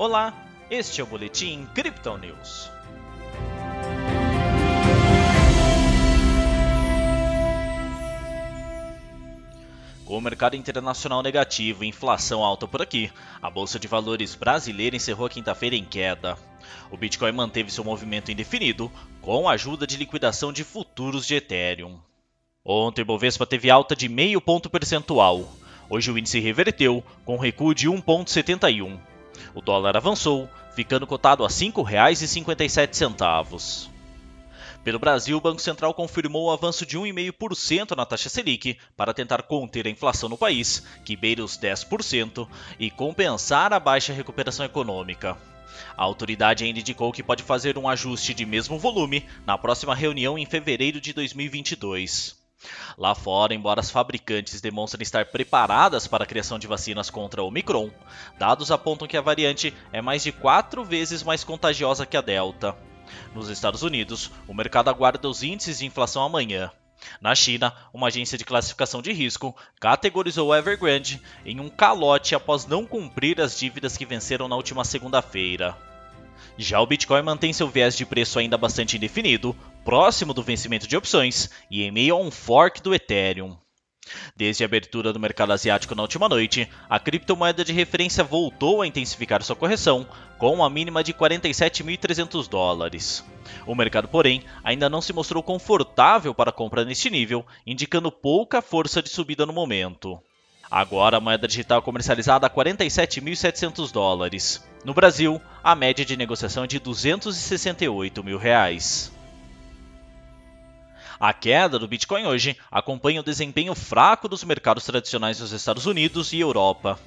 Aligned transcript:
Olá, 0.00 0.32
este 0.70 1.02
é 1.02 1.04
o 1.04 1.06
Boletim 1.06 1.68
Crypto 1.74 2.16
News. 2.16 2.70
Com 10.06 10.16
o 10.16 10.20
mercado 10.22 10.56
internacional 10.56 11.22
negativo 11.22 11.84
e 11.84 11.88
inflação 11.88 12.42
alta 12.42 12.66
por 12.66 12.80
aqui, 12.80 13.12
a 13.42 13.50
Bolsa 13.50 13.78
de 13.78 13.86
Valores 13.86 14.34
brasileira 14.34 14.96
encerrou 14.96 15.26
a 15.26 15.28
quinta-feira 15.28 15.76
em 15.76 15.84
queda. 15.84 16.38
O 16.90 16.96
Bitcoin 16.96 17.32
manteve 17.32 17.70
seu 17.70 17.84
movimento 17.84 18.32
indefinido, 18.32 18.90
com 19.20 19.50
a 19.50 19.52
ajuda 19.52 19.86
de 19.86 19.98
liquidação 19.98 20.50
de 20.50 20.64
futuros 20.64 21.26
de 21.26 21.34
Ethereum. 21.34 21.98
Ontem 22.64 23.02
o 23.02 23.04
Bovespa 23.04 23.44
teve 23.44 23.68
alta 23.68 23.94
de 23.94 24.08
meio 24.08 24.40
ponto 24.40 24.70
percentual. 24.70 25.46
Hoje 25.90 26.10
o 26.10 26.16
índice 26.16 26.40
reverteu, 26.40 27.04
com 27.26 27.36
recuo 27.36 27.74
de 27.74 27.86
1,71. 27.86 29.09
O 29.54 29.60
dólar 29.60 29.96
avançou, 29.96 30.48
ficando 30.74 31.06
cotado 31.06 31.44
a 31.44 31.48
R$ 31.48 31.52
5,57. 31.52 33.90
Pelo 34.82 34.98
Brasil, 34.98 35.36
o 35.36 35.40
Banco 35.40 35.60
Central 35.60 35.92
confirmou 35.92 36.46
o 36.46 36.50
avanço 36.50 36.86
de 36.86 36.98
1,5% 36.98 37.94
na 37.94 38.06
taxa 38.06 38.30
Selic 38.30 38.78
para 38.96 39.12
tentar 39.12 39.42
conter 39.42 39.86
a 39.86 39.90
inflação 39.90 40.28
no 40.28 40.38
país, 40.38 40.82
que 41.04 41.16
beira 41.16 41.44
os 41.44 41.58
10%, 41.58 42.48
e 42.78 42.90
compensar 42.90 43.74
a 43.74 43.80
baixa 43.80 44.14
recuperação 44.14 44.64
econômica. 44.64 45.36
A 45.96 46.02
autoridade 46.02 46.64
ainda 46.64 46.80
indicou 46.80 47.12
que 47.12 47.22
pode 47.22 47.42
fazer 47.42 47.76
um 47.76 47.86
ajuste 47.86 48.32
de 48.32 48.46
mesmo 48.46 48.78
volume 48.78 49.26
na 49.44 49.58
próxima 49.58 49.94
reunião 49.94 50.38
em 50.38 50.46
fevereiro 50.46 50.98
de 50.98 51.12
2022. 51.12 52.39
Lá 52.96 53.14
fora, 53.14 53.54
embora 53.54 53.80
as 53.80 53.90
fabricantes 53.90 54.60
demonstrem 54.60 55.02
estar 55.02 55.26
preparadas 55.26 56.06
para 56.06 56.24
a 56.24 56.26
criação 56.26 56.58
de 56.58 56.66
vacinas 56.66 57.08
contra 57.08 57.42
o 57.42 57.46
Omicron, 57.46 57.90
dados 58.38 58.70
apontam 58.70 59.08
que 59.08 59.16
a 59.16 59.22
variante 59.22 59.74
é 59.92 60.02
mais 60.02 60.22
de 60.22 60.32
quatro 60.32 60.84
vezes 60.84 61.22
mais 61.22 61.42
contagiosa 61.42 62.04
que 62.04 62.16
a 62.16 62.20
Delta. 62.20 62.76
Nos 63.34 63.48
Estados 63.48 63.82
Unidos, 63.82 64.30
o 64.46 64.54
mercado 64.54 64.88
aguarda 64.88 65.28
os 65.28 65.42
índices 65.42 65.78
de 65.78 65.86
inflação 65.86 66.22
amanhã. 66.22 66.70
Na 67.20 67.34
China, 67.34 67.74
uma 67.92 68.08
agência 68.08 68.36
de 68.36 68.44
classificação 68.44 69.00
de 69.00 69.12
risco 69.12 69.56
categorizou 69.80 70.54
Evergrande 70.54 71.20
em 71.44 71.58
um 71.58 71.68
calote 71.70 72.34
após 72.34 72.66
não 72.66 72.84
cumprir 72.84 73.40
as 73.40 73.58
dívidas 73.58 73.96
que 73.96 74.04
venceram 74.04 74.48
na 74.48 74.56
última 74.56 74.84
segunda-feira. 74.84 75.89
Já 76.56 76.80
o 76.80 76.86
Bitcoin 76.86 77.22
mantém 77.22 77.52
seu 77.52 77.68
viés 77.68 77.96
de 77.96 78.04
preço 78.04 78.38
ainda 78.38 78.58
bastante 78.58 78.96
indefinido, 78.96 79.56
próximo 79.84 80.34
do 80.34 80.42
vencimento 80.42 80.86
de 80.86 80.96
opções 80.96 81.50
e 81.70 81.82
em 81.82 81.90
meio 81.90 82.14
a 82.14 82.18
um 82.18 82.30
fork 82.30 82.82
do 82.82 82.94
Ethereum. 82.94 83.56
Desde 84.34 84.64
a 84.64 84.66
abertura 84.66 85.12
do 85.12 85.20
mercado 85.20 85.52
asiático 85.52 85.94
na 85.94 86.02
última 86.02 86.28
noite, 86.28 86.68
a 86.88 86.98
criptomoeda 86.98 87.64
de 87.64 87.72
referência 87.72 88.24
voltou 88.24 88.82
a 88.82 88.86
intensificar 88.86 89.42
sua 89.42 89.54
correção, 89.54 90.06
com 90.38 90.54
uma 90.54 90.70
mínima 90.70 91.04
de 91.04 91.12
47.300 91.12 92.48
dólares. 92.48 93.24
O 93.66 93.74
mercado, 93.74 94.08
porém, 94.08 94.42
ainda 94.64 94.88
não 94.88 95.00
se 95.00 95.12
mostrou 95.12 95.42
confortável 95.42 96.34
para 96.34 96.52
compra 96.52 96.84
neste 96.84 97.10
nível, 97.10 97.46
indicando 97.66 98.10
pouca 98.10 98.62
força 98.62 99.02
de 99.02 99.10
subida 99.10 99.44
no 99.46 99.52
momento. 99.52 100.20
Agora 100.70 101.16
a 101.16 101.20
moeda 101.20 101.48
digital 101.48 101.82
comercializada 101.82 102.46
a 102.46 102.50
47.700 102.50 103.90
dólares. 103.90 104.64
No 104.84 104.94
Brasil, 104.94 105.42
a 105.64 105.74
média 105.74 106.04
de 106.04 106.16
negociação 106.16 106.62
é 106.62 106.66
de 106.68 106.78
268 106.78 108.22
mil 108.22 108.38
reais. 108.38 109.12
A 111.18 111.32
queda 111.32 111.76
do 111.76 111.88
Bitcoin 111.88 112.24
hoje 112.24 112.56
acompanha 112.70 113.20
o 113.20 113.24
desempenho 113.24 113.74
fraco 113.74 114.28
dos 114.28 114.44
mercados 114.44 114.84
tradicionais 114.84 115.38
dos 115.38 115.50
Estados 115.50 115.86
Unidos 115.86 116.32
e 116.32 116.38
Europa. 116.38 116.98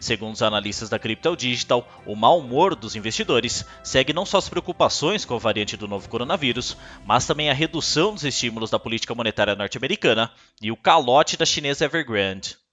Segundo 0.00 0.34
os 0.34 0.42
analistas 0.42 0.88
da 0.88 0.98
Crypto 0.98 1.36
Digital, 1.36 1.88
o 2.04 2.16
mau 2.16 2.40
humor 2.40 2.74
dos 2.74 2.96
investidores 2.96 3.64
segue 3.82 4.12
não 4.12 4.26
só 4.26 4.38
as 4.38 4.48
preocupações 4.48 5.24
com 5.24 5.34
a 5.34 5.38
variante 5.38 5.76
do 5.76 5.86
novo 5.86 6.08
coronavírus, 6.08 6.76
mas 7.06 7.26
também 7.26 7.48
a 7.48 7.54
redução 7.54 8.12
dos 8.12 8.24
estímulos 8.24 8.70
da 8.70 8.78
política 8.78 9.14
monetária 9.14 9.54
norte-americana 9.54 10.32
e 10.60 10.72
o 10.72 10.76
calote 10.76 11.36
da 11.36 11.46
chinesa 11.46 11.84
Evergrande. 11.84 12.63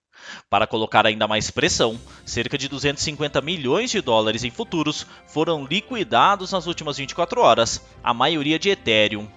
Para 0.49 0.67
colocar 0.67 1.05
ainda 1.05 1.27
mais 1.27 1.49
pressão, 1.51 1.99
cerca 2.25 2.57
de 2.57 2.67
250 2.67 3.41
milhões 3.41 3.91
de 3.91 4.01
dólares 4.01 4.43
em 4.43 4.51
futuros 4.51 5.05
foram 5.27 5.65
liquidados 5.65 6.51
nas 6.51 6.67
últimas 6.67 6.97
24 6.97 7.41
horas, 7.41 7.81
a 8.03 8.13
maioria 8.13 8.59
de 8.59 8.69
Ethereum. 8.69 9.27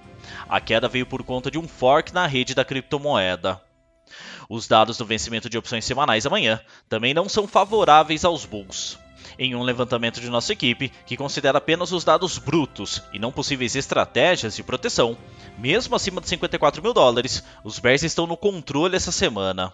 A 0.49 0.61
queda 0.61 0.89
veio 0.89 1.07
por 1.07 1.23
conta 1.23 1.51
de 1.51 1.59
um 1.59 1.69
fork 1.69 2.13
na 2.13 2.27
rede 2.27 2.55
da 2.55 2.65
criptomoeda. 2.65 3.61
Os 4.49 4.69
dados 4.69 4.99
do 4.99 5.05
vencimento 5.05 5.49
de 5.49 5.57
opções 5.57 5.85
semanais 5.85 6.27
amanhã 6.27 6.61
também 6.89 7.15
não 7.15 7.29
são 7.29 7.47
favoráveis 7.47 8.25
aos 8.25 8.45
bulls. 8.45 8.99
Em 9.39 9.55
um 9.55 9.63
levantamento 9.63 10.21
de 10.21 10.31
nossa 10.31 10.53
equipe, 10.53 10.93
que 11.07 11.17
considera 11.17 11.59
apenas 11.59 11.93
os 11.93 12.05
dados 12.05 12.39
brutos 12.39 13.03
e 13.13 13.19
não 13.19 13.33
possíveis 13.33 13.75
estratégias 13.75 14.55
de 14.55 14.63
proteção, 14.63 15.17
mesmo 15.59 15.97
acima 15.97 16.21
de 16.21 16.29
54 16.29 16.83
mil 16.83 16.93
dólares, 16.93 17.43
os 17.65 17.79
bears 17.79 18.03
estão 18.03 18.27
no 18.27 18.37
controle 18.37 18.97
essa 18.97 19.11
semana. 19.11 19.73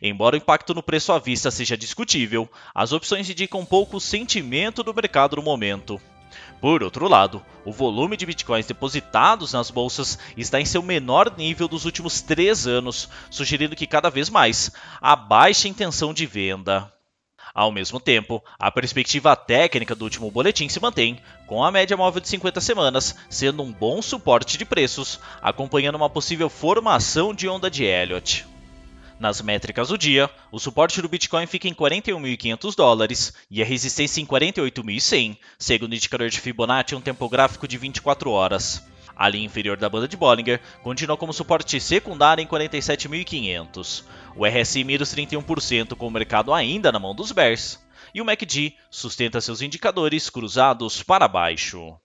Embora 0.00 0.34
o 0.34 0.38
impacto 0.38 0.74
no 0.74 0.82
preço 0.82 1.12
à 1.12 1.18
vista 1.18 1.50
seja 1.50 1.76
discutível, 1.76 2.50
as 2.74 2.92
opções 2.92 3.28
indicam 3.28 3.64
pouco 3.64 4.00
sentimento 4.00 4.82
do 4.82 4.94
mercado 4.94 5.36
no 5.36 5.42
momento. 5.42 6.00
Por 6.60 6.82
outro 6.82 7.08
lado, 7.08 7.44
o 7.64 7.72
volume 7.72 8.16
de 8.16 8.24
bitcoins 8.24 8.66
depositados 8.66 9.52
nas 9.52 9.70
bolsas 9.70 10.18
está 10.36 10.60
em 10.60 10.64
seu 10.64 10.82
menor 10.82 11.34
nível 11.36 11.66
dos 11.66 11.84
últimos 11.84 12.20
três 12.20 12.66
anos, 12.66 13.08
sugerindo 13.30 13.74
que 13.74 13.86
cada 13.86 14.08
vez 14.08 14.30
mais 14.30 14.70
há 15.00 15.16
baixa 15.16 15.66
intenção 15.66 16.14
de 16.14 16.24
venda. 16.24 16.92
Ao 17.54 17.70
mesmo 17.70 18.00
tempo, 18.00 18.42
a 18.58 18.70
perspectiva 18.70 19.36
técnica 19.36 19.94
do 19.94 20.04
último 20.04 20.30
boletim 20.30 20.68
se 20.68 20.80
mantém, 20.80 21.20
com 21.46 21.62
a 21.62 21.70
média 21.70 21.96
móvel 21.96 22.20
de 22.20 22.28
50 22.28 22.60
semanas 22.60 23.14
sendo 23.28 23.62
um 23.62 23.70
bom 23.70 24.00
suporte 24.00 24.56
de 24.56 24.64
preços, 24.64 25.20
acompanhando 25.42 25.96
uma 25.96 26.08
possível 26.08 26.48
formação 26.48 27.34
de 27.34 27.46
onda 27.48 27.70
de 27.70 27.84
Elliott. 27.84 28.46
Nas 29.22 29.40
métricas 29.40 29.86
do 29.86 29.96
dia, 29.96 30.28
o 30.50 30.58
suporte 30.58 31.00
do 31.00 31.08
Bitcoin 31.08 31.46
fica 31.46 31.68
em 31.68 31.72
41.500 31.72 32.74
dólares 32.74 33.32
e 33.48 33.62
a 33.62 33.64
resistência 33.64 34.20
em 34.20 34.26
48.100, 34.26 35.38
segundo 35.56 35.92
o 35.92 35.94
indicador 35.94 36.28
de 36.28 36.40
Fibonacci 36.40 36.96
em 36.96 36.98
um 36.98 37.00
tempo 37.00 37.28
gráfico 37.28 37.68
de 37.68 37.78
24 37.78 38.32
horas. 38.32 38.84
A 39.14 39.28
linha 39.28 39.46
inferior 39.46 39.76
da 39.76 39.88
banda 39.88 40.08
de 40.08 40.16
Bollinger 40.16 40.60
continua 40.82 41.16
como 41.16 41.32
suporte 41.32 41.78
secundário 41.78 42.42
em 42.42 42.48
47.500. 42.48 44.02
O 44.34 44.44
RSI 44.44 44.82
mira 44.82 45.04
os 45.04 45.14
31% 45.14 45.94
com 45.94 46.08
o 46.08 46.10
mercado 46.10 46.52
ainda 46.52 46.90
na 46.90 46.98
mão 46.98 47.14
dos 47.14 47.30
bears. 47.30 47.78
E 48.12 48.20
o 48.20 48.24
MACD 48.24 48.74
sustenta 48.90 49.40
seus 49.40 49.62
indicadores 49.62 50.28
cruzados 50.28 51.00
para 51.00 51.28
baixo. 51.28 51.96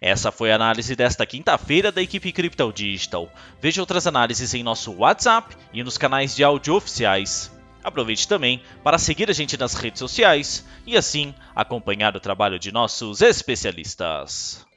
Essa 0.00 0.32
foi 0.32 0.52
a 0.52 0.54
análise 0.54 0.94
desta 0.96 1.26
quinta-feira 1.26 1.90
da 1.90 2.02
equipe 2.02 2.32
Crypto 2.32 2.72
Digital. 2.72 3.30
Veja 3.60 3.80
outras 3.80 4.06
análises 4.06 4.54
em 4.54 4.62
nosso 4.62 4.92
WhatsApp 4.92 5.56
e 5.72 5.82
nos 5.82 5.98
canais 5.98 6.34
de 6.34 6.44
áudio 6.44 6.74
oficiais. 6.74 7.50
Aproveite 7.82 8.28
também 8.28 8.62
para 8.84 8.98
seguir 8.98 9.30
a 9.30 9.32
gente 9.32 9.56
nas 9.56 9.74
redes 9.74 9.98
sociais 9.98 10.64
e 10.86 10.96
assim 10.96 11.34
acompanhar 11.54 12.14
o 12.14 12.20
trabalho 12.20 12.58
de 12.58 12.70
nossos 12.70 13.22
especialistas. 13.22 14.69